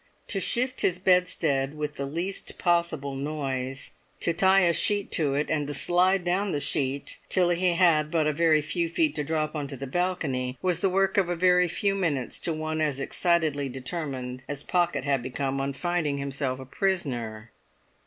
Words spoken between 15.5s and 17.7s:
on finding himself a prisoner.